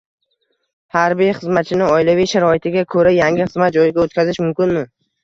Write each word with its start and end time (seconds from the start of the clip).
harbiy 0.93 1.27
xizmatchini 1.39 1.89
oilaviy 1.95 2.29
sharoitiga 2.31 2.85
ko‘ra 2.95 3.13
yangi 3.17 3.47
xizmat 3.51 3.77
joyiga 3.77 4.03
o‘tkazish 4.07 4.41
mumkinmi? 4.47 4.83